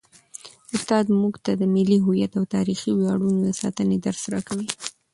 [0.75, 4.69] استاد موږ ته د ملي هویت او تاریخي ویاړونو د ساتنې درس راکوي.